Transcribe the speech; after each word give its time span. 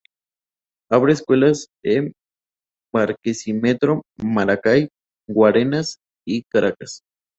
Abre 0.89 1.13
escuelas 1.13 1.67
en 1.83 2.13
Barquisimeto, 2.91 4.01
Maracay, 4.17 4.89
Guarenas 5.29 5.97
y 6.25 6.41
Caracas. 6.51 7.03